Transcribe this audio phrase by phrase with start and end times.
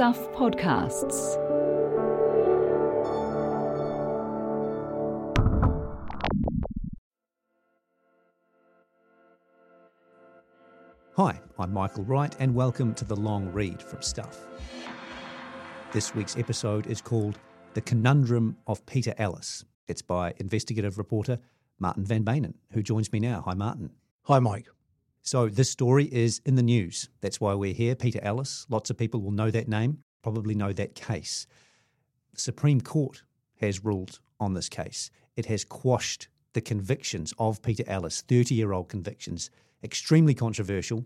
[0.00, 1.36] Stuff Podcasts.
[11.16, 14.46] Hi, I'm Michael Wright, and welcome to the long read from Stuff.
[15.92, 17.38] This week's episode is called
[17.74, 19.66] The Conundrum of Peter Ellis.
[19.86, 21.38] It's by investigative reporter
[21.78, 23.42] Martin Van Beynen, who joins me now.
[23.44, 23.90] Hi, Martin.
[24.22, 24.68] Hi, Mike.
[25.22, 27.08] So, this story is in the news.
[27.20, 27.94] That's why we're here.
[27.94, 28.66] Peter Ellis.
[28.70, 31.46] Lots of people will know that name, probably know that case.
[32.32, 33.22] The Supreme Court
[33.60, 35.10] has ruled on this case.
[35.36, 39.50] It has quashed the convictions of Peter Ellis, 30 year old convictions,
[39.84, 41.04] extremely controversial.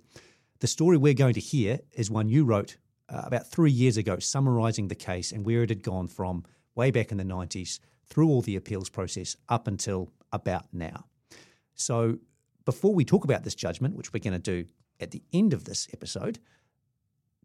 [0.61, 2.77] The story we're going to hear is one you wrote
[3.09, 6.91] uh, about three years ago, summarising the case and where it had gone from way
[6.91, 11.05] back in the 90s through all the appeals process up until about now.
[11.75, 12.19] So,
[12.65, 14.67] before we talk about this judgment, which we're going to do
[15.01, 16.39] at the end of this episode,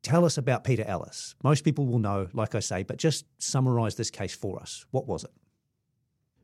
[0.01, 1.35] tell us about Peter Ellis.
[1.43, 4.85] Most people will know, like I say, but just summarise this case for us.
[4.91, 5.31] What was it?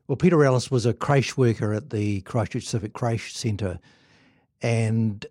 [0.08, 3.80] Well, Peter Ellis was a creche worker at the Christchurch Civic Creche Centre,
[4.62, 5.26] and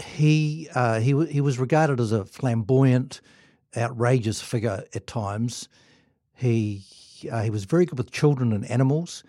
[0.00, 3.20] he uh, he he was regarded as a flamboyant,
[3.76, 5.68] outrageous figure at times.
[6.32, 6.84] He
[7.30, 9.24] uh, he was very good with children and animals.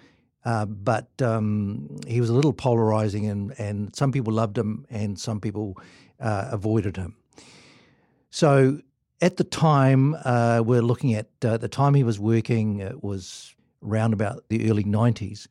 [0.50, 5.20] Uh, but um, he was a little polarizing, and, and some people loved him and
[5.20, 5.78] some people
[6.20, 7.16] uh, avoided him.
[8.32, 8.80] So
[9.22, 13.54] at the time, uh, we're looking at uh, the time he was working, it was
[13.86, 15.46] around about the early 90s.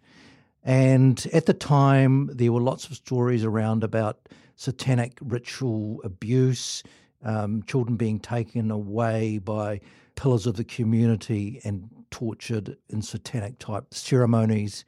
[0.64, 6.82] And at the time, there were lots of stories around about satanic ritual abuse,
[7.22, 9.80] um, children being taken away by
[10.16, 14.84] pillars of the community and tortured in satanic type ceremonies.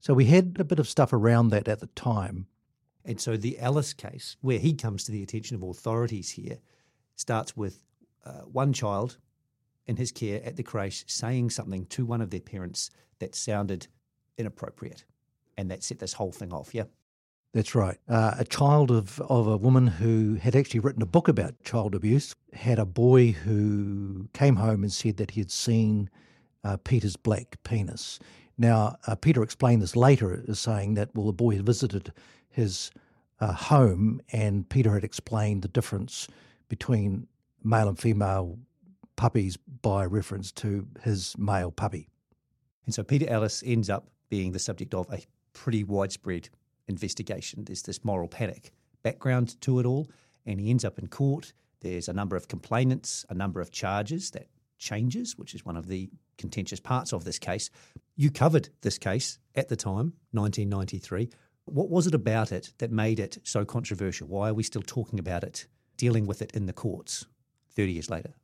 [0.00, 2.46] So we had a bit of stuff around that at the time.
[3.04, 6.58] And so the Ellis case, where he comes to the attention of authorities here,
[7.16, 7.84] starts with
[8.24, 9.18] uh, one child
[9.86, 13.88] in his care at the creche saying something to one of their parents that sounded
[14.38, 15.04] inappropriate.
[15.56, 16.84] And that set this whole thing off, yeah?
[17.52, 17.98] That's right.
[18.08, 21.94] Uh, a child of, of a woman who had actually written a book about child
[21.94, 26.08] abuse had a boy who came home and said that he had seen
[26.64, 28.18] uh, Peter's black penis.
[28.58, 32.12] Now, uh, Peter explained this later as saying that, well, the boy had visited
[32.50, 32.90] his
[33.40, 36.28] uh, home and Peter had explained the difference
[36.68, 37.26] between
[37.64, 38.58] male and female
[39.16, 42.08] puppies by reference to his male puppy.
[42.86, 45.22] And so Peter Ellis ends up being the subject of a
[45.52, 46.48] pretty widespread
[46.86, 47.64] investigation.
[47.64, 48.72] There's this moral panic
[49.02, 50.08] background to it all,
[50.46, 51.52] and he ends up in court.
[51.80, 54.48] There's a number of complainants, a number of charges that
[54.80, 57.70] changes, which is one of the contentious parts of this case.
[58.16, 61.30] You covered this case at the time, 1993.
[61.66, 64.26] What was it about it that made it so controversial?
[64.26, 67.26] Why are we still talking about it, dealing with it in the courts
[67.76, 68.34] 30 years later?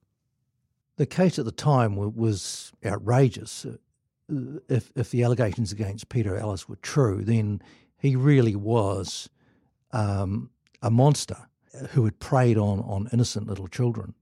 [0.96, 3.66] The case at the time was outrageous.
[3.66, 3.76] Uh,
[4.68, 7.60] if, if the allegations against Peter Ellis were true, then
[7.98, 9.28] he really was
[9.92, 10.50] um,
[10.82, 11.48] a monster
[11.90, 14.14] who had preyed on, on innocent little children.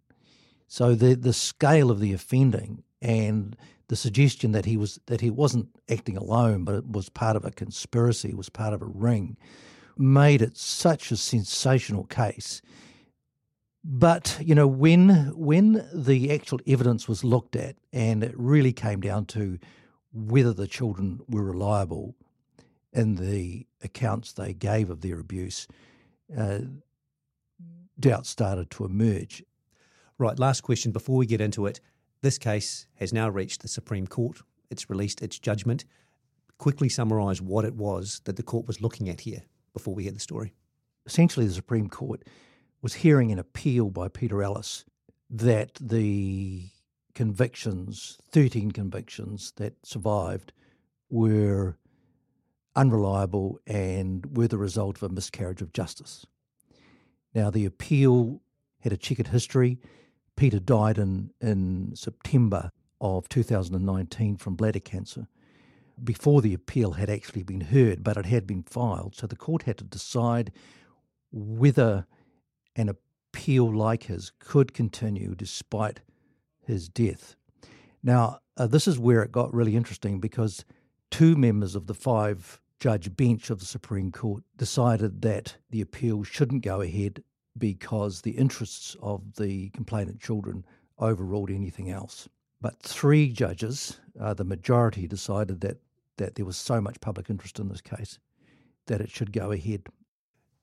[0.66, 3.56] So the the scale of the offending and
[3.88, 7.44] the suggestion that he was that he wasn't acting alone, but it was part of
[7.44, 9.36] a conspiracy, was part of a ring,
[9.96, 12.62] made it such a sensational case.
[13.84, 19.00] But you know, when when the actual evidence was looked at, and it really came
[19.00, 19.58] down to
[20.12, 22.14] whether the children were reliable
[22.92, 25.66] in the accounts they gave of their abuse,
[26.36, 26.60] uh,
[27.98, 29.42] doubt started to emerge.
[30.16, 31.80] Right, last question before we get into it.
[32.22, 34.42] This case has now reached the Supreme Court.
[34.70, 35.84] It's released its judgment.
[36.58, 39.42] Quickly summarise what it was that the court was looking at here
[39.72, 40.54] before we hear the story.
[41.04, 42.22] Essentially, the Supreme Court
[42.80, 44.84] was hearing an appeal by Peter Ellis
[45.28, 46.68] that the
[47.16, 50.52] convictions, 13 convictions that survived,
[51.10, 51.76] were
[52.76, 56.24] unreliable and were the result of a miscarriage of justice.
[57.34, 58.42] Now, the appeal
[58.80, 59.80] had a checkered history.
[60.36, 62.70] Peter died in, in September
[63.00, 65.26] of 2019 from bladder cancer
[66.02, 69.14] before the appeal had actually been heard, but it had been filed.
[69.14, 70.50] So the court had to decide
[71.30, 72.06] whether
[72.74, 76.00] an appeal like his could continue despite
[76.66, 77.36] his death.
[78.02, 80.64] Now, uh, this is where it got really interesting because
[81.10, 86.22] two members of the five judge bench of the Supreme Court decided that the appeal
[86.22, 87.22] shouldn't go ahead
[87.56, 90.64] because the interests of the complainant children
[91.00, 92.28] overruled anything else.
[92.60, 95.78] But three judges, uh, the majority, decided that,
[96.16, 98.18] that there was so much public interest in this case
[98.86, 99.86] that it should go ahead.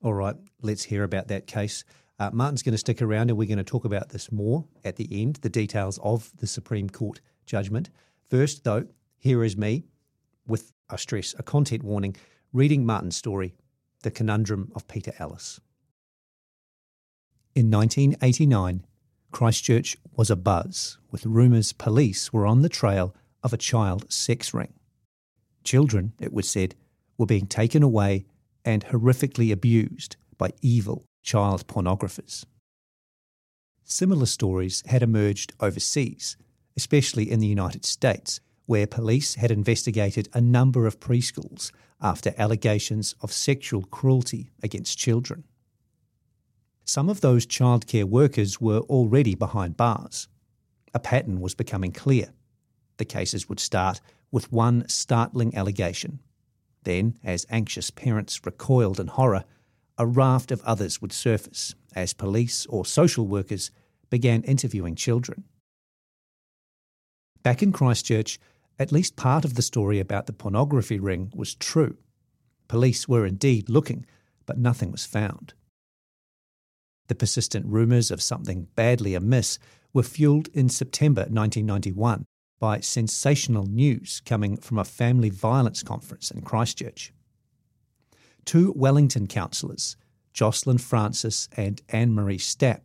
[0.02, 1.84] All right, let's hear about that case.
[2.18, 4.96] Uh, Martin's going to stick around and we're going to talk about this more at
[4.96, 7.90] the end, the details of the Supreme Court judgment.
[8.28, 8.86] First, though,
[9.18, 9.84] here is me
[10.46, 12.16] with, I stress, a content warning,
[12.52, 13.54] reading Martin's story,
[14.02, 15.60] The Conundrum of Peter Ellis.
[17.54, 18.86] In 1989,
[19.30, 24.72] Christchurch was abuzz with rumours police were on the trail of a child sex ring.
[25.62, 26.74] Children, it was said,
[27.18, 28.24] were being taken away
[28.64, 32.46] and horrifically abused by evil child pornographers.
[33.84, 36.38] Similar stories had emerged overseas,
[36.74, 41.70] especially in the United States, where police had investigated a number of preschools
[42.00, 45.44] after allegations of sexual cruelty against children.
[46.84, 50.28] Some of those childcare workers were already behind bars.
[50.94, 52.32] A pattern was becoming clear.
[52.96, 54.00] The cases would start
[54.30, 56.20] with one startling allegation.
[56.84, 59.44] Then, as anxious parents recoiled in horror,
[59.96, 63.70] a raft of others would surface as police or social workers
[64.10, 65.44] began interviewing children.
[67.42, 68.38] Back in Christchurch,
[68.78, 71.96] at least part of the story about the pornography ring was true.
[72.68, 74.06] Police were indeed looking,
[74.46, 75.54] but nothing was found.
[77.12, 79.58] The persistent rumours of something badly amiss
[79.92, 82.24] were fuelled in September 1991
[82.58, 87.12] by sensational news coming from a family violence conference in Christchurch.
[88.46, 89.98] Two Wellington councillors,
[90.32, 92.84] Jocelyn Francis and Anne Marie Stapp,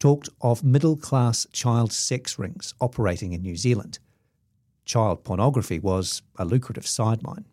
[0.00, 4.00] talked of middle class child sex rings operating in New Zealand.
[4.84, 7.44] Child pornography was a lucrative sideline.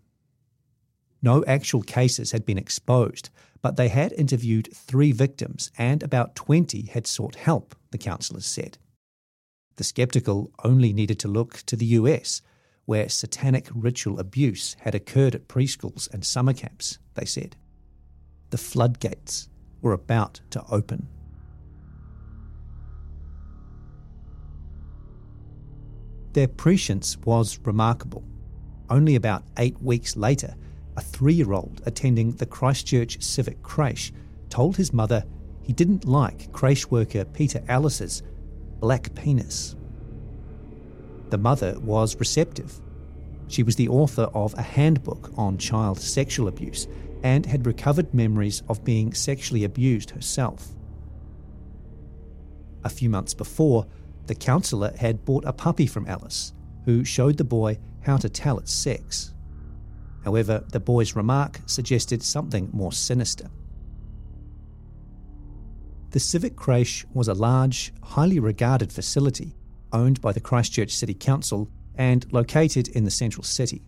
[1.21, 3.29] No actual cases had been exposed,
[3.61, 8.77] but they had interviewed three victims and about 20 had sought help, the councillors said.
[9.77, 12.41] The skeptical only needed to look to the US,
[12.85, 17.55] where satanic ritual abuse had occurred at preschools and summer camps, they said.
[18.49, 19.49] The floodgates
[19.81, 21.07] were about to open.
[26.33, 28.23] Their prescience was remarkable.
[28.89, 30.55] Only about eight weeks later,
[30.97, 34.11] a three year old attending the Christchurch Civic Creche
[34.49, 35.23] told his mother
[35.61, 38.23] he didn't like creche worker Peter Ellis's
[38.79, 39.75] black penis.
[41.29, 42.79] The mother was receptive.
[43.47, 46.87] She was the author of a handbook on child sexual abuse
[47.23, 50.69] and had recovered memories of being sexually abused herself.
[52.83, 53.85] A few months before,
[54.27, 56.53] the counsellor had bought a puppy from Ellis,
[56.85, 59.33] who showed the boy how to tell its sex.
[60.27, 63.49] However, the boy's remark suggested something more sinister.
[66.09, 69.55] The Civic Creche was a large, highly regarded facility
[69.93, 73.85] owned by the Christchurch City Council and located in the central city.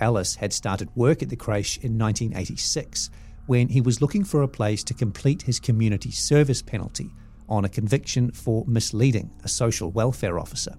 [0.00, 3.08] Ellis had started work at the creche in 1986
[3.46, 7.12] when he was looking for a place to complete his community service penalty
[7.48, 10.74] on a conviction for misleading a social welfare officer.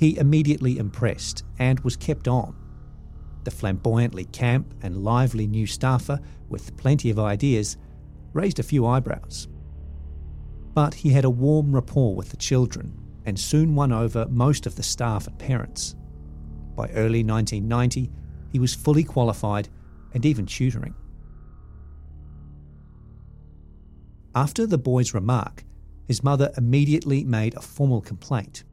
[0.00, 2.56] He immediately impressed and was kept on.
[3.44, 6.18] The flamboyantly camp and lively new staffer,
[6.48, 7.76] with plenty of ideas,
[8.32, 9.46] raised a few eyebrows.
[10.72, 14.74] But he had a warm rapport with the children and soon won over most of
[14.74, 15.96] the staff and parents.
[16.74, 18.10] By early 1990,
[18.48, 19.68] he was fully qualified
[20.14, 20.94] and even tutoring.
[24.34, 25.62] After the boy's remark,
[26.08, 28.64] his mother immediately made a formal complaint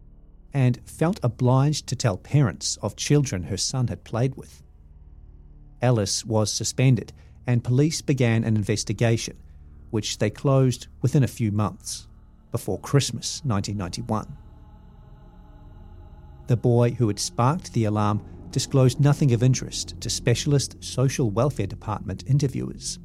[0.57, 4.63] and felt obliged to tell parents of children her son had played with.
[5.83, 7.13] Ellis was suspended
[7.45, 9.37] and police began an investigation,
[9.91, 12.07] which they closed within a few months,
[12.51, 14.35] before Christmas 1991.
[16.47, 21.67] The boy who had sparked the alarm disclosed nothing of interest to specialist social welfare
[21.67, 22.97] department interviewers.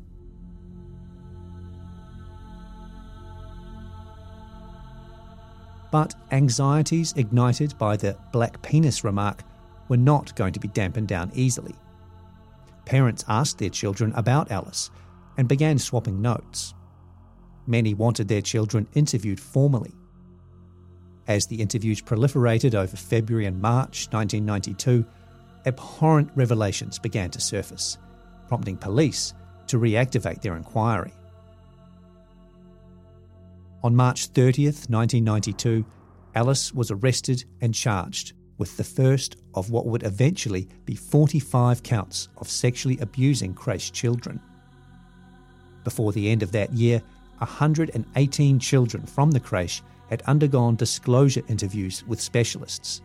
[5.93, 9.45] But anxieties ignited by the black penis remark
[9.89, 11.75] were not going to be dampened down easily.
[12.87, 14.91] Parents asked their children about Ellis
[15.37, 16.73] and began swapping notes.
[17.67, 19.93] Many wanted their children interviewed formally.
[21.29, 25.05] As the interviews proliferated over February and March 1992,
[25.67, 27.99] abhorrent revelations began to surface,
[28.49, 29.35] prompting police
[29.67, 31.13] to reactivate their inquiry.
[33.85, 35.85] On March 30th, 1992,
[36.37, 42.29] Ellis was arrested and charged with the first of what would eventually be 45 counts
[42.37, 44.41] of sexually abusing creche children.
[45.83, 47.03] Before the end of that year,
[47.39, 53.03] 118 children from the creche had undergone disclosure interviews with specialists.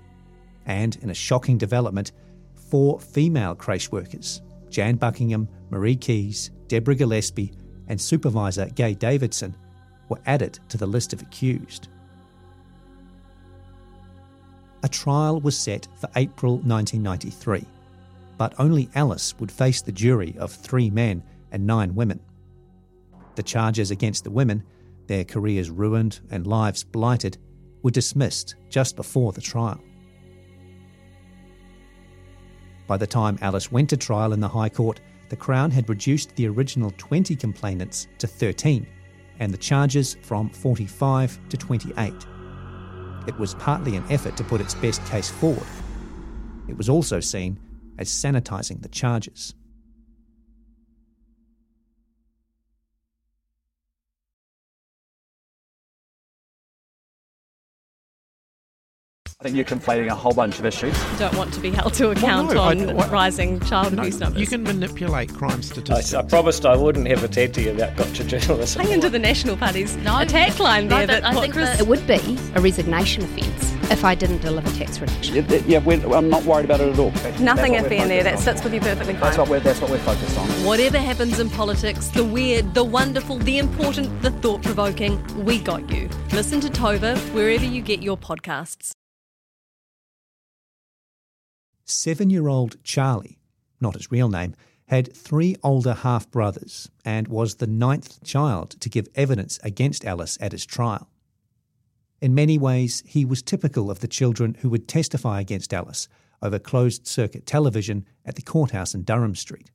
[0.67, 2.11] And in a shocking development,
[2.53, 7.53] four female creche workers, Jan Buckingham, Marie Keys, Deborah Gillespie,
[7.87, 9.55] and supervisor Gay Davidson
[10.09, 11.87] were added to the list of accused.
[14.83, 17.65] A trial was set for April 1993,
[18.37, 22.19] but only Ellis would face the jury of three men and nine women.
[23.35, 24.63] The charges against the women,
[25.07, 27.37] their careers ruined and lives blighted,
[27.81, 29.81] were dismissed just before the trial.
[32.87, 36.35] By the time Ellis went to trial in the High Court, the Crown had reduced
[36.35, 38.87] the original 20 complainants to 13
[39.39, 42.13] and the charges from 45 to 28.
[43.27, 45.67] It was partly an effort to put its best case forward.
[46.67, 47.59] It was also seen
[47.97, 49.53] as sanitising the charges.
[59.39, 60.97] I think you're conflating a whole bunch of issues.
[61.19, 64.19] don't want to be held to account no, I- on what- rising child No, abuse
[64.19, 64.41] numbers.
[64.41, 66.11] you can manipulate crime statistics.
[66.15, 68.81] I promised I wouldn't have a tattoo about gotcha journalism.
[68.81, 70.17] Hang into the National Party's No.
[70.17, 71.05] attack line No, there.
[71.05, 74.41] but that I think Chris- that it would be a resignation offence if I didn't
[74.41, 75.35] deliver tax reduction.
[75.35, 77.11] Yeah, yeah we're, I'm not worried about it at all.
[77.39, 78.23] Nothing That's what iffy in there.
[78.23, 79.21] That sits with you perfectly fine.
[79.21, 80.47] That's what we're that's what we're focused on.
[80.65, 85.87] Whatever happens in politics, the weird, the wonderful, the important, the thought provoking, we got
[85.91, 86.09] you.
[86.31, 88.93] Listen to Tova wherever you get your podcasts.
[91.89, 93.39] Seven year old Charlie,
[93.79, 94.55] not his real name,
[94.87, 100.37] had three older half brothers and was the ninth child to give evidence against Ellis
[100.41, 101.09] at his trial.
[102.19, 106.09] In many ways, he was typical of the children who would testify against Ellis
[106.41, 109.71] over closed circuit television at the courthouse in Durham Street.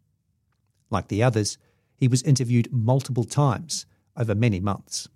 [0.90, 1.56] Like the others,
[1.96, 3.86] he was interviewed multiple times
[4.18, 5.08] over many months.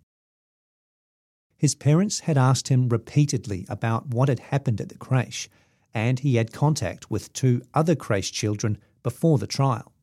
[1.58, 5.50] His parents had asked him repeatedly about what had happened at the creche,
[5.96, 9.94] and he had contact with two other creche children before the trial.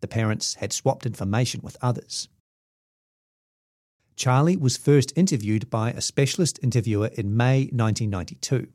[0.00, 2.30] The parents had swapped information with others.
[4.16, 8.68] Charlie was first interviewed by a specialist interviewer in May 1992.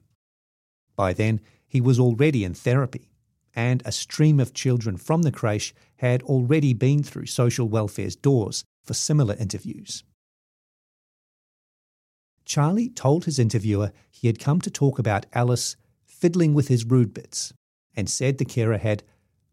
[0.95, 3.09] By then, he was already in therapy,
[3.55, 8.63] and a stream of children from the creche had already been through social welfare's doors
[8.83, 10.03] for similar interviews.
[12.45, 15.77] Charlie told his interviewer he had come to talk about Ellis
[16.23, 17.53] fiddling with his rude bits
[17.97, 19.03] and said the carer had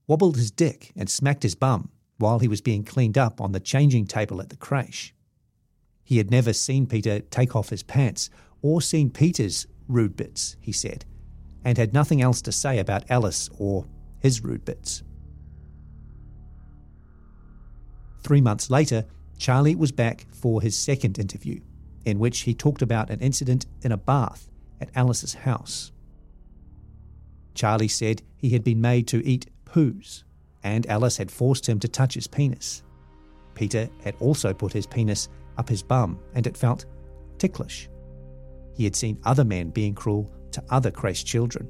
[0.06, 3.58] wobbled his dick and smacked his bum while he was being cleaned up on the
[3.58, 5.12] changing table at the creche.
[6.04, 8.30] He had never seen Peter take off his pants
[8.62, 11.04] or seen Peter's rude bits, he said,
[11.64, 13.84] and had nothing else to say about Ellis or
[14.20, 15.02] his rude bits.
[18.22, 19.06] Three months later,
[19.38, 21.62] Charlie was back for his second interview,
[22.04, 24.48] in which he talked about an incident in a bath
[24.80, 25.90] at Ellis's house.
[27.54, 30.24] Charlie said he had been made to eat poos,
[30.62, 32.82] and Ellis had forced him to touch his penis.
[33.54, 35.28] Peter had also put his penis
[35.58, 36.86] up his bum, and it felt
[37.38, 37.88] ticklish.
[38.74, 41.68] He had seen other men being cruel to other creche children.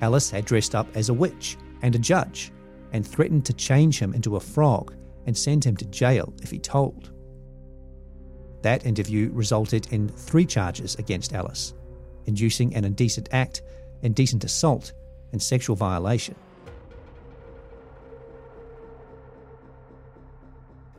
[0.00, 2.52] Ellis had dressed up as a witch and a judge
[2.92, 4.94] and threatened to change him into a frog
[5.26, 7.12] and send him to jail if he told.
[8.62, 11.74] That interview resulted in three charges against Ellis
[12.26, 13.62] inducing an indecent act,
[14.02, 14.92] indecent assault,
[15.32, 16.34] and sexual violation.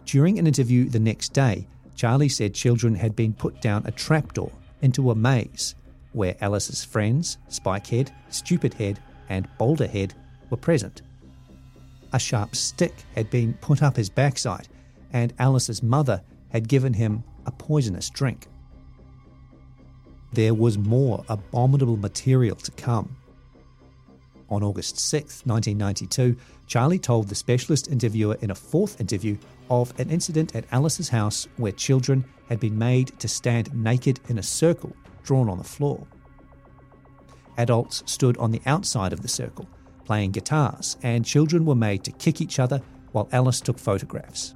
[0.06, 4.52] During an interview the next day, Charlie said children had been put down a trapdoor
[4.82, 5.76] into a maze
[6.12, 9.00] where Ellis's friends, Spikehead, Stupidhead,
[9.30, 10.14] and Boulderhead,
[10.50, 11.02] were present.
[12.12, 14.68] A sharp stick had been put up his backside,
[15.12, 18.48] and Ellis's mother had given him a poisonous drink.
[20.34, 23.16] There was more abominable material to come.
[24.50, 26.36] On August 6, 1992,
[26.66, 29.38] Charlie told the specialist interviewer in a fourth interview
[29.70, 34.40] of an incident at Ellis's house where children had been made to stand naked in
[34.40, 36.06] a circle drawn on the floor.
[37.58, 39.68] Adults stood on the outside of the circle,
[40.04, 44.56] playing guitars, and children were made to kick each other while Ellis took photographs.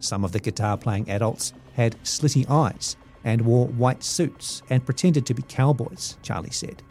[0.00, 5.26] Some of the guitar playing adults had slitty eyes and wore white suits and pretended
[5.26, 6.82] to be cowboys, Charlie said.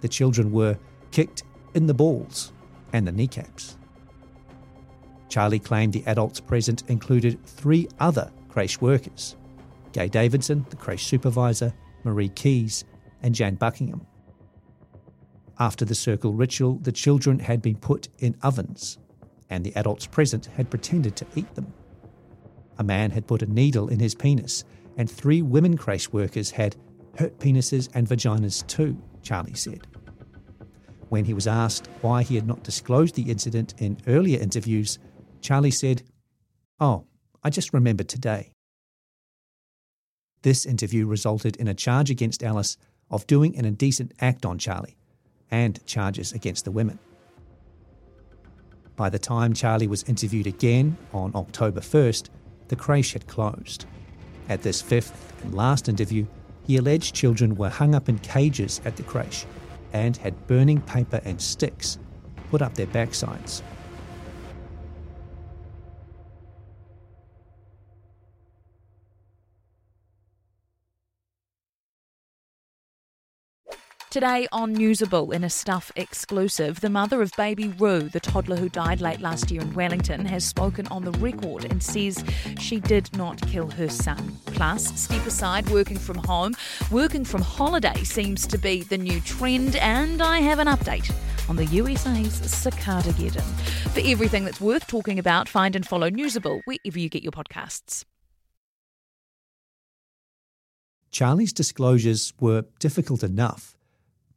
[0.00, 0.78] The children were
[1.10, 1.42] kicked
[1.74, 2.52] in the balls
[2.92, 3.76] and the kneecaps.
[5.28, 9.36] Charlie claimed the adults present included three other creche workers
[9.92, 12.84] Gay Davidson, the creche supervisor, Marie Keys,
[13.22, 14.06] and Jan Buckingham.
[15.58, 18.98] After the circle ritual, the children had been put in ovens,
[19.50, 21.72] and the adults present had pretended to eat them.
[22.78, 24.64] A man had put a needle in his penis,
[24.96, 26.76] and three women creche workers had
[27.18, 29.86] hurt penises and vaginas too, Charlie said.
[31.08, 34.98] When he was asked why he had not disclosed the incident in earlier interviews,
[35.40, 36.02] Charlie said,
[36.80, 37.04] Oh,
[37.42, 38.52] I just remembered today.
[40.42, 42.76] This interview resulted in a charge against Ellis
[43.10, 44.96] of doing an indecent act on Charlie
[45.50, 46.98] and charges against the women.
[48.96, 52.28] By the time Charlie was interviewed again on October 1st,
[52.68, 53.86] the creche had closed.
[54.48, 56.26] At this fifth and last interview,
[56.66, 59.46] he alleged children were hung up in cages at the creche
[59.92, 61.98] and had burning paper and sticks
[62.50, 63.62] put up their backsides.
[74.14, 78.68] Today on Newsable, in a Stuff exclusive, the mother of baby Rue, the toddler who
[78.68, 82.22] died late last year in Wellington, has spoken on the record and says
[82.60, 84.38] she did not kill her son.
[84.46, 86.54] Plus, step aside working from home.
[86.92, 91.12] Working from holiday seems to be the new trend, and I have an update
[91.48, 93.42] on the USA's Cicada Geddon.
[93.90, 98.04] For everything that's worth talking about, find and follow Newsable wherever you get your podcasts.
[101.10, 103.73] Charlie's disclosures were difficult enough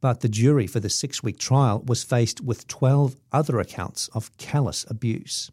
[0.00, 4.36] but the jury for the six week trial was faced with 12 other accounts of
[4.36, 5.50] callous abuse.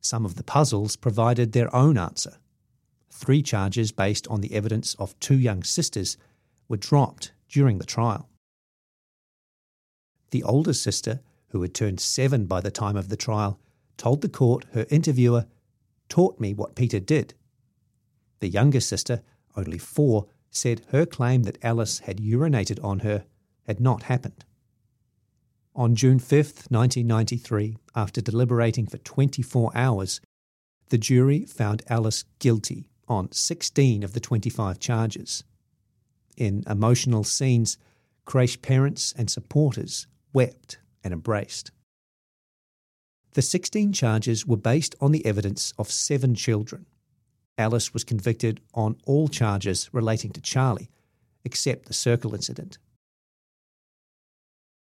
[0.00, 2.38] Some of the puzzles provided their own answer.
[3.10, 6.16] Three charges based on the evidence of two young sisters
[6.68, 8.28] were dropped during the trial.
[10.30, 13.60] The older sister, who had turned seven by the time of the trial,
[13.96, 15.46] told the court her interviewer
[16.08, 17.34] taught me what Peter did.
[18.40, 19.22] The younger sister,
[19.56, 23.24] only four, said her claim that Ellis had urinated on her
[23.66, 24.44] had not happened.
[25.74, 26.30] On June 5,
[26.70, 30.20] 1993, after deliberating for 24 hours,
[30.90, 35.42] the jury found Ellis guilty on 16 of the 25 charges.
[36.36, 37.76] In emotional scenes,
[38.24, 41.72] creche parents and supporters wept and embraced.
[43.32, 46.86] The 16 charges were based on the evidence of seven children
[47.56, 50.90] Ellis was convicted on all charges relating to Charlie,
[51.44, 52.78] except the circle incident.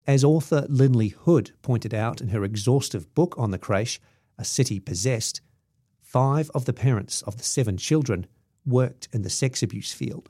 [0.07, 3.99] As author Linley Hood pointed out in her exhaustive book on the creche,
[4.37, 5.41] A City Possessed,
[5.99, 8.27] five of the parents of the seven children
[8.65, 10.29] worked in the sex abuse field.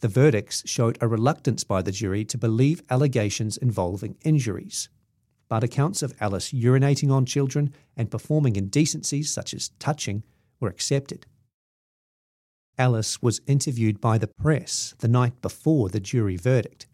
[0.00, 4.88] The verdicts showed a reluctance by the jury to believe allegations involving injuries,
[5.48, 10.24] but accounts of Ellis urinating on children and performing indecencies such as touching
[10.62, 11.26] were accepted.
[12.78, 16.86] Ellis was interviewed by the press the night before the jury verdict.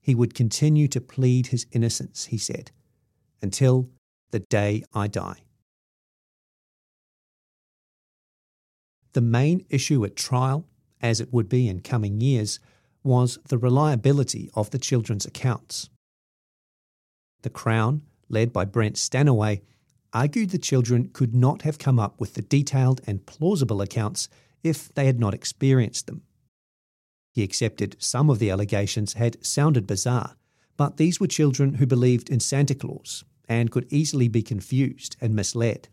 [0.00, 2.70] He would continue to plead his innocence, he said,
[3.42, 3.90] until
[4.30, 5.42] the day I die.
[9.12, 10.66] The main issue at trial,
[11.00, 12.58] as it would be in coming years,
[13.04, 15.90] was the reliability of the children's accounts.
[17.42, 19.60] The Crown, led by Brent Stanaway,
[20.12, 24.28] argued the children could not have come up with the detailed and plausible accounts
[24.62, 26.22] if they had not experienced them.
[27.32, 30.36] He accepted some of the allegations had sounded bizarre,
[30.76, 35.34] but these were children who believed in Santa Claus and could easily be confused and
[35.34, 35.88] misled.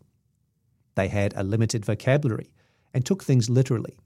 [0.94, 2.50] They had a limited vocabulary
[2.92, 3.98] and took things literally.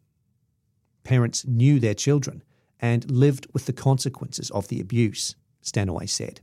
[1.02, 2.42] Parents knew their children
[2.80, 6.40] and lived with the consequences of the abuse, Stanaway said.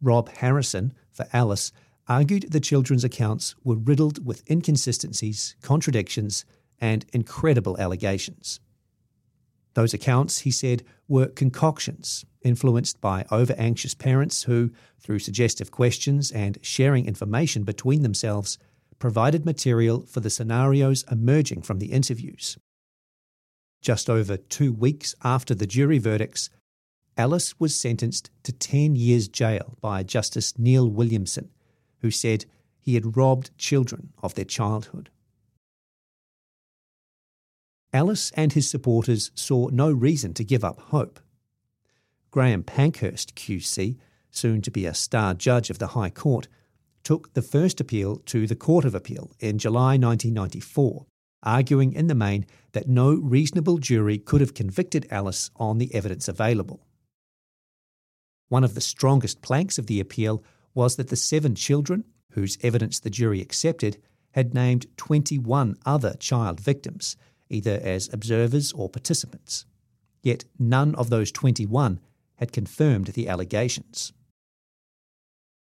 [0.00, 1.72] Rob Harrison, for Ellis,
[2.08, 6.44] argued the children's accounts were riddled with inconsistencies, contradictions,
[6.80, 8.60] and incredible allegations.
[9.74, 16.30] Those accounts, he said, were concoctions influenced by over anxious parents who, through suggestive questions
[16.30, 18.58] and sharing information between themselves,
[18.98, 22.58] provided material for the scenarios emerging from the interviews.
[23.80, 26.50] Just over two weeks after the jury verdicts,
[27.16, 31.50] Ellis was sentenced to 10 years jail by Justice Neil Williamson
[32.00, 32.44] who said
[32.80, 35.10] he had robbed children of their childhood.
[37.92, 41.20] Ellis and his supporters saw no reason to give up hope.
[42.30, 43.96] Graham Panckhurst, QC,
[44.30, 46.48] soon to be a star judge of the High Court,
[47.02, 51.06] took the first appeal to the Court of Appeal in July 1994,
[51.42, 56.28] arguing in the main that no reasonable jury could have convicted Ellis on the evidence
[56.28, 56.86] available.
[58.48, 60.44] One of the strongest planks of the appeal
[60.78, 66.60] was that the seven children, whose evidence the jury accepted, had named 21 other child
[66.60, 67.16] victims,
[67.50, 69.66] either as observers or participants.
[70.22, 71.98] Yet none of those 21
[72.36, 74.12] had confirmed the allegations.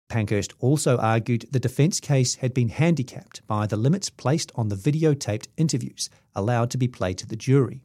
[0.08, 4.76] Panckhurst also argued the defence case had been handicapped by the limits placed on the
[4.76, 7.82] videotaped interviews allowed to be played to the jury.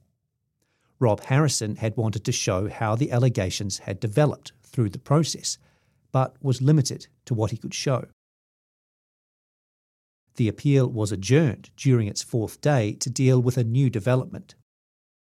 [0.99, 5.57] Rob Harrison had wanted to show how the allegations had developed through the process,
[6.11, 8.05] but was limited to what he could show.
[10.35, 14.55] The appeal was adjourned during its fourth day to deal with a new development.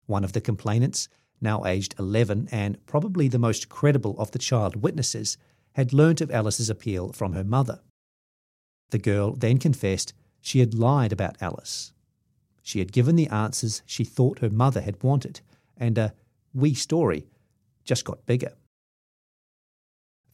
[0.06, 1.10] One of the complainants,
[1.42, 5.38] now aged 11 and probably the most credible of the child witnesses,
[5.74, 7.82] had learnt of Ellis's appeal from her mother.
[8.92, 11.94] The girl then confessed she had lied about Ellis.
[12.62, 15.42] She had given the answers she thought her mother had wanted,
[15.76, 16.14] and a
[16.54, 17.28] wee story
[17.84, 18.54] just got bigger.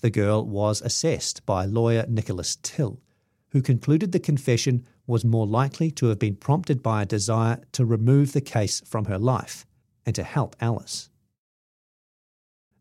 [0.02, 3.02] The girl was assessed by lawyer Nicholas Till,
[3.50, 7.86] who concluded the confession was more likely to have been prompted by a desire to
[7.86, 9.66] remove the case from her life
[10.06, 11.10] and to help Ellis.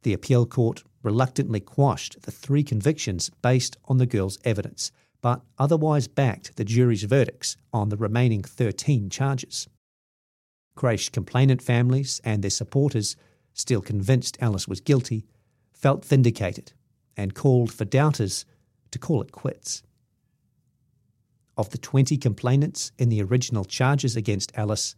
[0.02, 6.06] The appeal court reluctantly quashed the three convictions based on the girl's evidence, but otherwise
[6.06, 9.66] backed the jury's verdicts on the remaining 13 charges.
[10.76, 13.16] Creche complainant families and their supporters,
[13.54, 15.24] still convinced Ellis was guilty,
[15.72, 16.72] felt vindicated
[17.18, 18.46] and called for doubters
[18.92, 19.82] to call it quits.
[21.58, 24.94] Of the 20 complainants in the original charges against Ellis,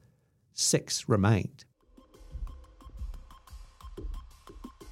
[0.52, 1.64] six remained.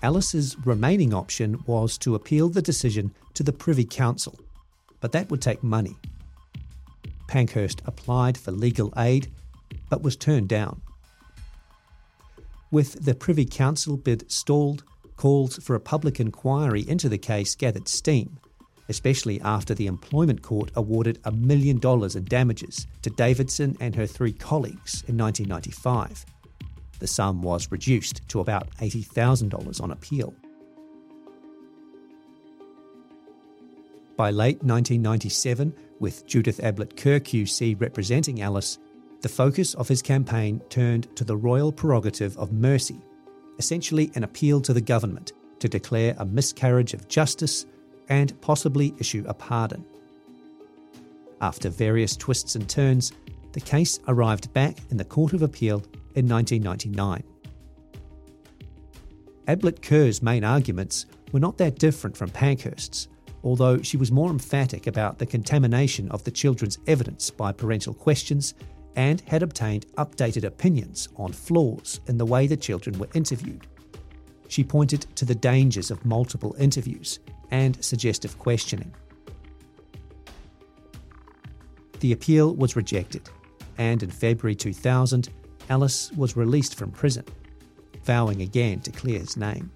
[0.03, 4.39] Ellis's remaining option was to appeal the decision to the Privy Council,
[5.01, 5.97] but that would take money.
[7.27, 9.31] Panckhurst applied for legal aid,
[9.91, 10.81] but was turned down.
[12.71, 14.85] With the Privy Council bid stalled,
[15.19, 18.39] calls for a public inquiry into the case gathered steam,
[18.89, 24.07] especially after the Employment Court awarded a million dollars in damages to Davidson and her
[24.07, 26.25] three colleagues in 1995.
[27.01, 30.35] The sum was reduced to about $80,000 on appeal.
[34.17, 38.79] By late 1997, with Judith Ablett Kerr QC representing Ellis,
[39.21, 43.01] the focus of his campaign turned to the royal prerogative of mercy,
[43.59, 47.67] essentially an appeal to the government to declare a miscarriage of justice
[48.09, 49.85] and possibly issue a pardon.
[51.41, 53.13] After various twists and turns,
[53.53, 55.83] the case arrived back in the Court of Appeal
[56.15, 57.23] in 1999.
[59.47, 63.09] Ablett Kerr's main arguments were not that different from Panckhurst's,
[63.43, 68.55] although she was more emphatic about the contamination of the children's evidence by parental questions
[68.99, 73.65] and had obtained updated opinions on flaws in the way the children were interviewed.
[74.49, 77.21] She pointed to the dangers of multiple interviews
[77.53, 78.93] and suggestive questioning.
[82.01, 83.31] The appeal was rejected,
[83.79, 85.29] and in February 2000,
[85.69, 87.25] Ellis was released from prison,
[88.03, 89.71] vowing again to clear his name.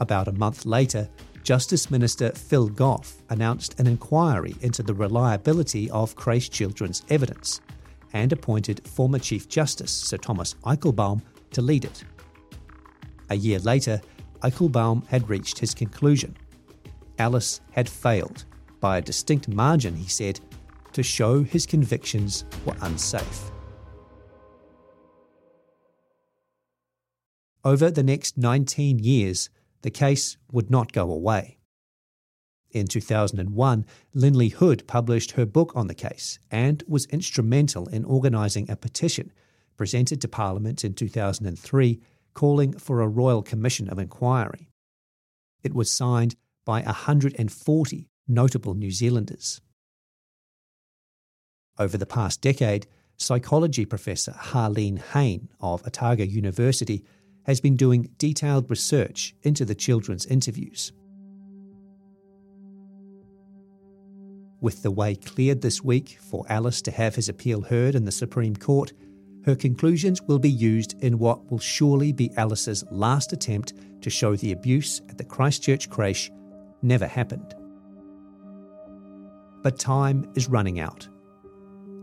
[0.00, 1.06] About a month later,
[1.46, 7.60] Justice Minister Phil Goff announced an inquiry into the reliability of Creche children's evidence
[8.12, 12.02] and appointed former Chief Justice Sir Thomas Eichelbaum to lead it.
[13.30, 14.00] A year later,
[14.42, 16.36] Eichelbaum had reached his conclusion.
[17.16, 18.44] Ellis had failed,
[18.80, 20.40] by a distinct margin, he said,
[20.94, 23.52] to show his convictions were unsafe.
[27.64, 29.48] Over the next 19 years,
[29.82, 31.58] the case would not go away.
[32.70, 38.70] In 2001, Linley Hood published her book on the case and was instrumental in organising
[38.70, 39.32] a petition
[39.76, 42.00] presented to Parliament in 2003
[42.34, 44.68] calling for a Royal Commission of Inquiry.
[45.62, 49.60] It was signed by 140 notable New Zealanders.
[51.78, 52.86] Over the past decade,
[53.16, 57.04] psychology professor Harlene Hayne of Otago University
[57.46, 60.92] has been doing detailed research into the children's interviews.
[64.60, 68.12] With the way cleared this week for Ellis to have his appeal heard in the
[68.12, 68.92] Supreme Court,
[69.44, 74.34] her conclusions will be used in what will surely be Ellis's last attempt to show
[74.34, 76.32] the abuse at the Christchurch creche
[76.82, 77.54] never happened.
[79.62, 81.08] But time is running out.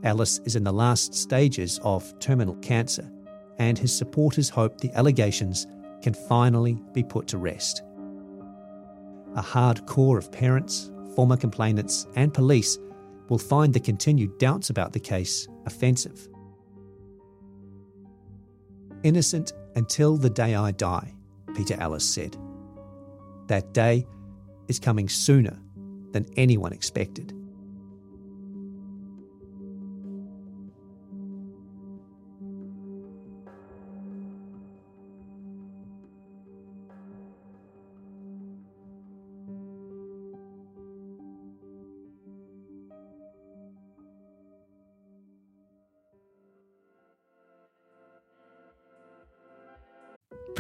[0.04, 3.10] Ellis is in the last stages of terminal cancer
[3.58, 5.68] and his supporters hope the allegations
[6.02, 7.82] can finally be put to rest.
[9.36, 12.78] A hard core of parents, former complainants, and police
[13.30, 16.28] will find the continued doubts about the case offensive.
[19.04, 21.14] Innocent until the day I die,
[21.56, 22.38] Peter Ellis said.
[23.48, 24.06] That day
[24.68, 25.60] is coming sooner
[26.12, 27.34] than anyone expected.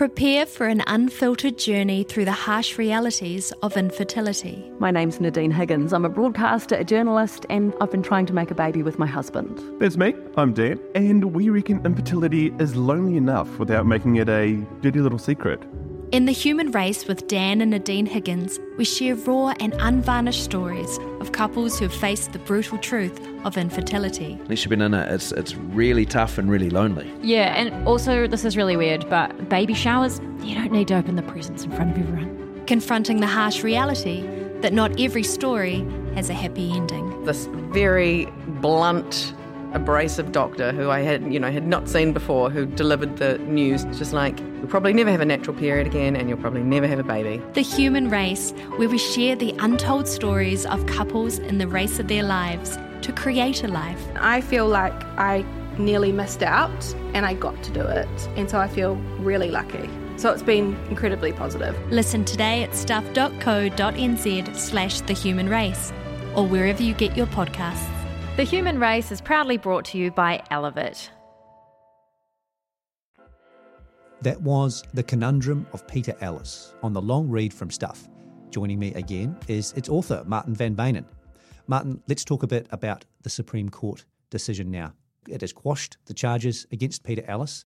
[0.04, 4.70] Prepare for an unfiltered journey through the harsh realities of infertility.
[4.78, 5.94] My name's Nadine Higgins.
[5.94, 9.06] I'm a broadcaster, a journalist, and I've been trying to make a baby with my
[9.08, 9.62] husband.
[9.80, 10.14] That's me.
[10.36, 15.20] I'm Dan, and we reckon infertility is lonely enough without making it a dirty little
[15.20, 15.64] secret.
[16.14, 21.00] In The Human Race with Dan and Nadine Higgins, we share raw and unvarnished stories
[21.20, 24.38] of couples who have faced the brutal truth of infertility.
[24.44, 27.12] Unless you've been in it, it's, it's really tough and really lonely.
[27.24, 31.16] Yeah, and also, this is really weird, but baby showers, you don't need to open
[31.16, 32.64] the presents in front of everyone.
[32.68, 34.22] Confronting the harsh reality
[34.62, 37.26] that not every story has a happy ending.
[37.26, 38.28] This very
[38.62, 39.34] blunt
[39.74, 43.84] abrasive doctor who I had, you know, had not seen before, who delivered the news,
[43.98, 47.00] just like, you'll probably never have a natural period again and you'll probably never have
[47.00, 47.42] a baby.
[47.54, 52.08] The Human Race, where we share the untold stories of couples in the race of
[52.08, 54.02] their lives to create a life.
[54.16, 55.46] I feel like I
[55.78, 58.30] nearly missed out and I got to do it.
[58.36, 59.90] And so I feel really lucky.
[60.18, 61.76] So it's been incredibly positive.
[61.92, 65.92] Listen today at stuff.co.nz slash the human race
[66.36, 67.93] or wherever you get your podcasts.
[68.36, 71.12] The Human Race is proudly brought to you by Elevate.
[74.24, 78.10] That was The Conundrum of Peter Ellis on the long read from Stuff.
[78.50, 81.06] Joining me again is its author, Martin van Beynen.
[81.68, 84.94] Martin, let's talk a bit about the Supreme Court decision now.
[85.30, 87.66] It has quashed the charges against Peter Ellis.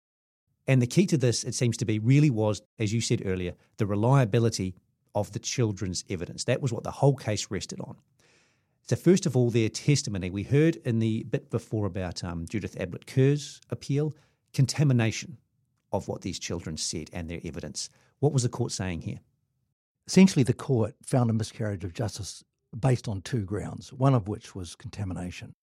[0.66, 3.55] And the key to this, it seems to be, really was, as you said earlier,
[3.77, 4.75] the reliability
[5.14, 6.42] of the children's evidence.
[6.42, 7.94] That was what the whole case rested on.
[8.88, 10.31] So, first of all, their testimony.
[10.31, 14.16] We heard in the bit before about um, Judith Ablett Kerr's appeal
[14.55, 15.37] contamination
[15.92, 17.90] of what these children said and their evidence.
[18.20, 19.20] What was the court saying here?
[20.07, 22.42] Essentially, the court found a miscarriage of justice
[22.79, 25.55] based on two grounds, one of which was contamination.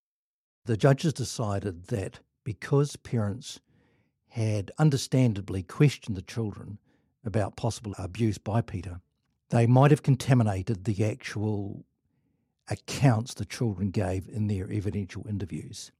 [0.65, 3.59] The judges decided that because parents
[4.27, 6.77] had understandably questioned the children
[7.23, 9.01] about possible abuse by Peter,
[9.49, 11.85] they might have contaminated the actual
[12.67, 15.91] accounts the children gave in their evidential interviews.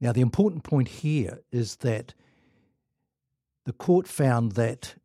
[0.00, 2.14] Now, the important point here is that
[3.64, 4.96] the court found that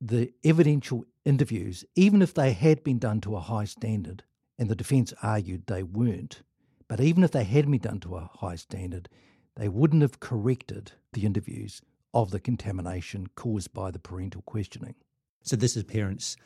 [0.00, 4.22] the evidential interviews, even if they had been done to a high standard,
[4.58, 6.42] and the defence argued they weren't,
[6.86, 9.08] but even if they had been done to a high standard,
[9.56, 11.80] they wouldn't have corrected the interviews
[12.12, 14.94] of the contamination caused by the parental questioning.
[15.42, 16.36] So, this is parents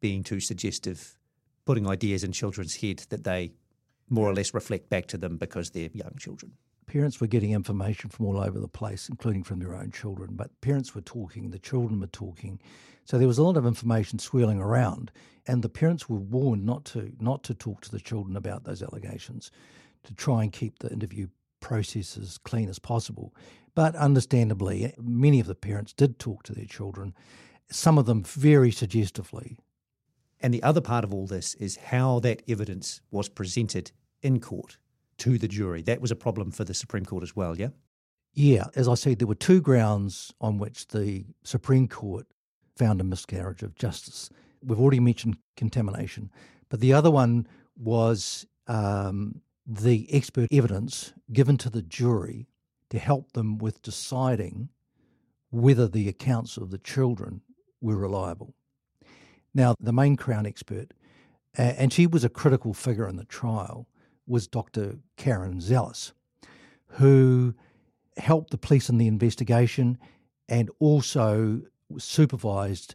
[0.00, 1.16] being too suggestive,
[1.64, 3.52] putting ideas in children's head that they
[4.08, 6.52] more or less reflect back to them because they're young children.
[6.86, 10.60] Parents were getting information from all over the place, including from their own children, but
[10.60, 12.60] parents were talking, the children were talking.
[13.04, 15.10] So there was a lot of information swirling around,
[15.46, 18.82] and the parents were warned not to not to talk to the children about those
[18.82, 19.50] allegations,
[20.04, 21.28] to try and keep the interview
[21.60, 23.34] process as clean as possible.
[23.74, 27.14] But understandably, many of the parents did talk to their children,
[27.70, 29.56] some of them very suggestively.
[30.42, 34.76] And the other part of all this is how that evidence was presented in court
[35.18, 35.82] to the jury.
[35.82, 37.68] That was a problem for the Supreme Court as well, yeah?
[38.34, 42.26] Yeah, as I said, there were two grounds on which the Supreme Court
[42.76, 44.30] found a miscarriage of justice.
[44.64, 46.30] We've already mentioned contamination,
[46.68, 52.48] but the other one was um, the expert evidence given to the jury
[52.90, 54.70] to help them with deciding
[55.50, 57.42] whether the accounts of the children
[57.80, 58.54] were reliable.
[59.54, 60.92] Now, the main Crown expert,
[61.54, 63.86] and she was a critical figure in the trial,
[64.26, 64.98] was Dr.
[65.16, 66.12] Karen Zelas,
[66.86, 67.54] who
[68.16, 69.98] helped the police in the investigation
[70.48, 71.62] and also
[71.98, 72.94] supervised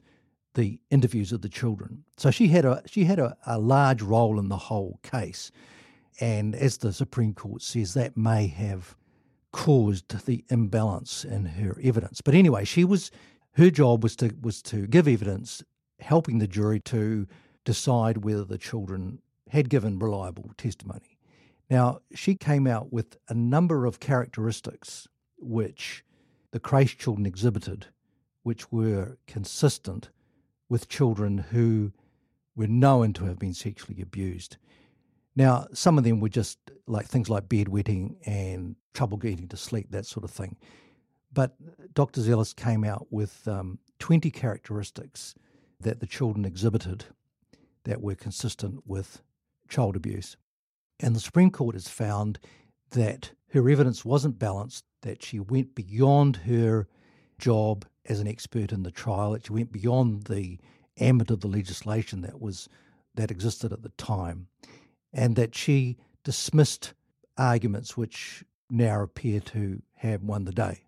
[0.53, 2.03] the interviews of the children.
[2.17, 5.51] So she had a she had a, a large role in the whole case.
[6.19, 8.95] And as the Supreme Court says, that may have
[9.51, 12.21] caused the imbalance in her evidence.
[12.21, 13.11] But anyway, she was
[13.53, 15.63] her job was to was to give evidence,
[15.99, 17.27] helping the jury to
[17.65, 21.17] decide whether the children had given reliable testimony.
[21.69, 25.07] Now, she came out with a number of characteristics
[25.37, 26.03] which
[26.51, 27.87] the Christ children exhibited,
[28.43, 30.09] which were consistent
[30.69, 31.91] with children who
[32.55, 34.57] were known to have been sexually abused.
[35.35, 36.57] Now, some of them were just
[36.87, 40.55] like things like bedwetting and trouble getting to sleep, that sort of thing.
[41.31, 41.55] But
[41.93, 42.21] Dr.
[42.21, 45.35] Zelas came out with um, 20 characteristics
[45.79, 47.05] that the children exhibited
[47.83, 49.21] that were consistent with
[49.69, 50.37] child abuse.
[50.99, 52.39] And the Supreme Court has found
[52.91, 56.87] that her evidence wasn't balanced, that she went beyond her
[57.39, 60.59] job as an expert in the trial, that she went beyond the
[60.99, 62.67] ambit of the legislation that was
[63.15, 64.47] that existed at the time,
[65.11, 66.93] and that she dismissed
[67.37, 70.83] arguments which now appear to have won the day.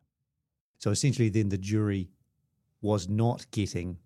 [0.77, 2.09] So essentially, then the jury
[2.81, 3.97] was not getting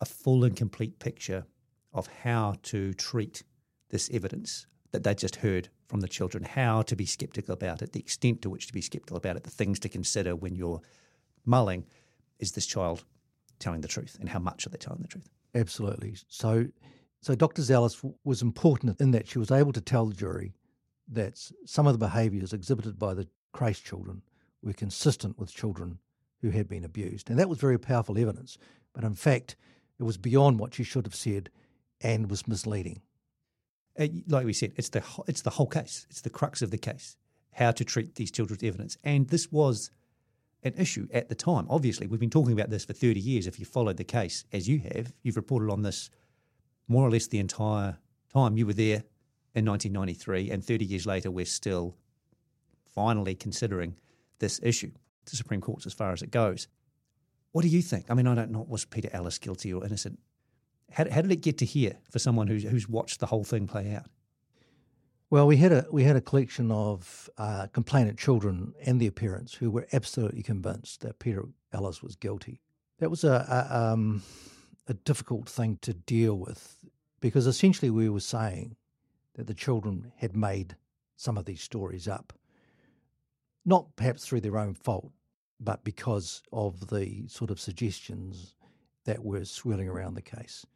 [0.00, 1.44] a full and complete picture
[1.92, 3.42] of how to treat
[3.90, 7.92] this evidence that they just heard from the children, how to be skeptical about it,
[7.92, 10.80] the extent to which to be skeptical about it, the things to consider when you're
[11.44, 11.84] mulling
[12.38, 13.04] is this child
[13.58, 15.28] telling the truth and how much are they telling the truth?
[15.54, 16.14] Absolutely.
[16.28, 16.66] So,
[17.20, 17.62] so Dr.
[17.62, 20.52] Zelas was important in that she was able to tell the jury
[21.08, 24.22] that some of the behaviours exhibited by the creche children
[24.62, 25.98] were consistent with children
[26.40, 27.30] who had been abused.
[27.30, 28.56] And that was very powerful evidence.
[28.94, 29.56] But in fact,
[30.00, 31.50] it was beyond what she should have said
[32.00, 33.02] and was misleading.
[33.98, 36.06] Uh, like we said, it's the it's the whole case.
[36.08, 37.16] It's the crux of the case.
[37.52, 39.90] How to treat these children's evidence, and this was
[40.62, 41.66] an issue at the time.
[41.68, 43.46] Obviously, we've been talking about this for thirty years.
[43.46, 46.08] If you followed the case as you have, you've reported on this
[46.88, 47.98] more or less the entire
[48.32, 49.04] time you were there
[49.54, 51.96] in 1993, and 30 years later, we're still
[52.94, 53.96] finally considering
[54.38, 54.92] this issue.
[55.26, 56.68] The Supreme Court's as far as it goes.
[57.52, 58.06] What do you think?
[58.08, 60.18] I mean, I don't know, was Peter Ellis guilty or innocent?
[60.92, 63.66] How, how did it get to here for someone who's, who's watched the whole thing
[63.66, 64.06] play out?
[65.30, 69.54] Well, we had a we had a collection of uh, complainant children and their parents
[69.54, 72.60] who were absolutely convinced that Peter Ellis was guilty.
[72.98, 74.24] That was a a, um,
[74.88, 76.84] a difficult thing to deal with
[77.20, 78.74] because essentially we were saying
[79.34, 80.76] that the children had made
[81.16, 82.32] some of these stories up,
[83.64, 85.12] not perhaps through their own fault,
[85.60, 88.54] but because of the sort of suggestions
[89.04, 90.66] that were swirling around the case.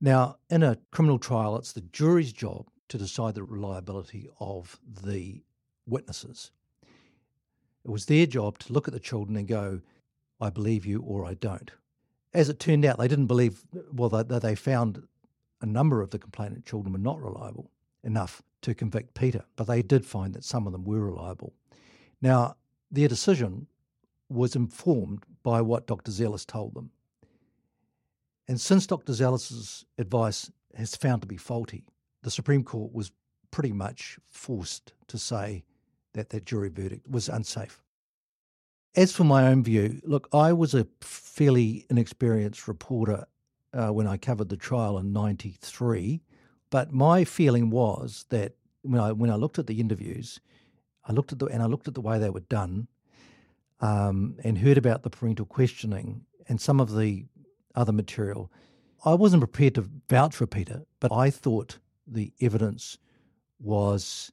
[0.00, 5.42] Now, in a criminal trial, it's the jury's job to decide the reliability of the
[5.86, 6.52] witnesses.
[7.84, 9.80] It was their job to look at the children and go,
[10.40, 11.70] I believe you or I don't.
[12.32, 15.02] As it turned out, they didn't believe, well, they, they found
[15.60, 17.70] a number of the complainant children were not reliable
[18.04, 21.52] enough to convict Peter, but they did find that some of them were reliable.
[22.20, 22.56] Now,
[22.90, 23.66] their decision
[24.28, 26.10] was informed by what Dr.
[26.10, 26.90] Zelas told them.
[28.46, 29.12] And since Dr.
[29.12, 31.84] Zelas's advice has found to be faulty,
[32.22, 33.12] the Supreme Court was
[33.50, 35.64] pretty much forced to say
[36.14, 37.82] that that jury verdict was unsafe.
[38.96, 43.26] As for my own view, look, I was a fairly inexperienced reporter
[43.72, 46.22] uh, when I covered the trial in '93,
[46.70, 50.40] but my feeling was that when I when I looked at the interviews,
[51.08, 52.86] I looked at the and I looked at the way they were done,
[53.80, 57.24] um, and heard about the parental questioning and some of the
[57.74, 58.52] other material.
[59.04, 62.98] I wasn't prepared to vouch for Peter, but I thought the evidence
[63.60, 64.32] was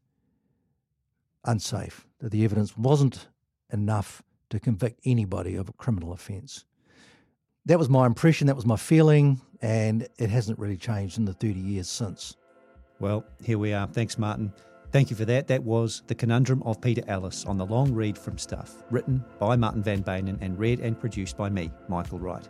[1.43, 3.27] unsafe, that the evidence wasn't
[3.71, 6.65] enough to convict anybody of a criminal offence.
[7.65, 11.33] That was my impression, that was my feeling, and it hasn't really changed in the
[11.33, 12.35] 30 years since.
[12.99, 13.87] Well, here we are.
[13.87, 14.53] Thanks, Martin.
[14.95, 15.47] Thank you for that.
[15.47, 19.57] That was The Conundrum of Peter Ellis on the long read from Stuff, written by
[19.57, 22.47] Martin Van Beynen and read and produced by me, Michael Wright.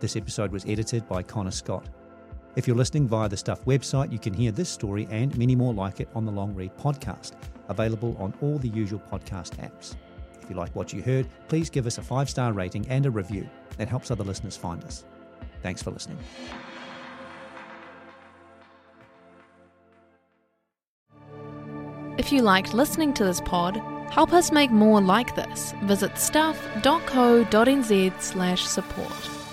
[0.00, 1.88] This episode was edited by Connor Scott.
[2.56, 5.72] If you're listening via the Stuff website, you can hear this story and many more
[5.72, 7.34] like it on the Long Read podcast,
[7.68, 9.94] available on all the usual podcast apps.
[10.42, 13.10] If you like what you heard, please give us a five star rating and a
[13.12, 13.48] review.
[13.76, 15.04] That helps other listeners find us.
[15.62, 16.18] Thanks for listening.
[22.16, 25.74] If you liked listening to this pod, help us make more like this.
[25.82, 26.62] Visit stuff.co.nz
[28.22, 29.43] slash support.